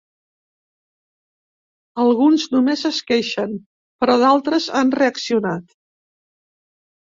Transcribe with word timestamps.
Alguns 2.03 2.45
només 2.53 2.85
es 2.89 3.01
queixen, 3.11 3.53
però 4.05 4.17
d'altres 4.25 4.67
han 4.81 4.91
reaccionat. 5.01 5.77